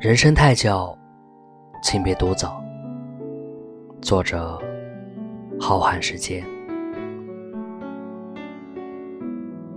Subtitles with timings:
[0.00, 0.96] 人生太久，
[1.82, 2.48] 请别独走。
[4.00, 4.56] 作者：
[5.58, 6.40] 浩瀚时间。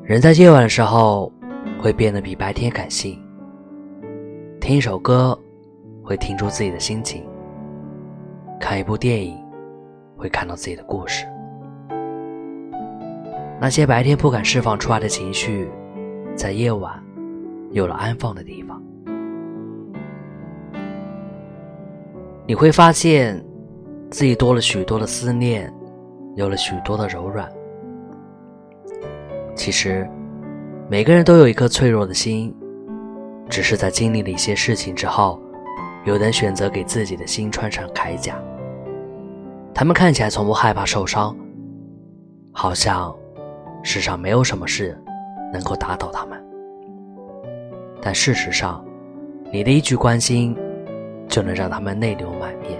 [0.04, 1.34] 人在夜晚的时候
[1.82, 3.20] 会变得比白天感性。
[4.60, 5.36] 听一首歌
[6.04, 7.28] 会听出自己的心情，
[8.60, 9.44] 看一部电影
[10.16, 11.26] 会看到自己的故事。
[13.60, 15.68] 那些白天不敢释放出来的情绪，
[16.36, 17.04] 在夜晚
[17.72, 18.80] 有了安放的地方。
[22.48, 23.42] 你会发现，
[24.10, 25.72] 自己多了许多的思念，
[26.36, 27.48] 有了许多的柔软。
[29.56, 30.10] 其实，
[30.90, 32.54] 每个人都有一颗脆弱的心，
[33.48, 35.40] 只是在经历了一些事情之后，
[36.04, 38.36] 有人选择给自己的心穿上铠甲。
[39.74, 41.38] 他们看起来从不害怕受伤，
[42.52, 43.16] 好像
[43.84, 45.00] 世上没有什么事
[45.54, 46.44] 能够打倒他们。
[48.02, 48.84] 但事实上，
[49.54, 50.58] 你的一句关心。
[51.32, 52.80] 就能让他们泪流满面。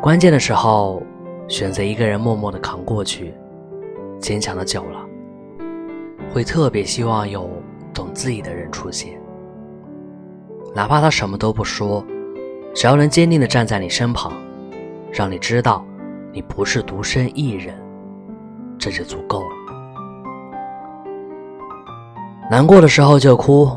[0.00, 1.02] 关键的时候，
[1.48, 3.34] 选择一个人默默的扛过去，
[4.20, 5.04] 坚强的久了，
[6.32, 7.50] 会特别希望有
[7.92, 9.18] 懂自己的人出现。
[10.74, 12.04] 哪怕他什么都不说，
[12.74, 14.32] 只要能坚定的站在你身旁，
[15.10, 15.84] 让你知道
[16.32, 17.74] 你不是独身一人，
[18.78, 19.46] 这就足够了。
[22.50, 23.68] 难过的时候就哭，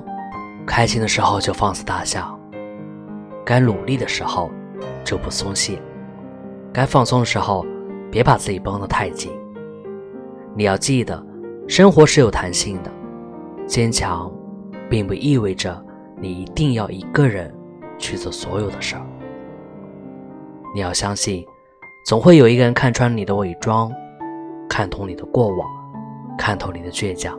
[0.68, 2.39] 开心的时候就放肆大笑。
[3.50, 4.52] 该努力的时候
[5.04, 5.82] 就不松懈，
[6.72, 7.66] 该放松的时候
[8.12, 9.32] 别把自己绷得太紧。
[10.56, 11.26] 你要记得，
[11.68, 12.92] 生活是有弹性的，
[13.66, 14.32] 坚强
[14.88, 15.84] 并不意味着
[16.22, 17.52] 你一定要一个人
[17.98, 19.02] 去做所有的事儿。
[20.76, 21.44] 你要相信，
[22.06, 23.92] 总会有一个人看穿你的伪装，
[24.70, 25.68] 看透你的过往，
[26.38, 27.36] 看透你的倔强，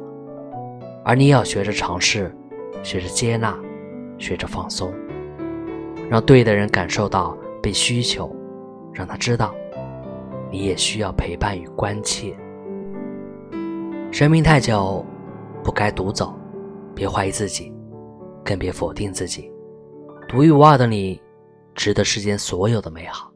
[1.05, 2.37] 而你要学着尝试，
[2.83, 3.57] 学着接纳，
[4.19, 4.93] 学着放松。
[6.11, 8.35] 让对的人感受到被需求，
[8.93, 9.55] 让他知道，
[10.51, 12.37] 你也需要陪伴与关切。
[14.11, 15.07] 生命太久，
[15.63, 16.35] 不该独走，
[16.97, 17.73] 别怀疑自己，
[18.45, 19.53] 更别否定自己。
[20.29, 21.23] 独一无二的你，
[21.77, 23.30] 值得世间所有的美好。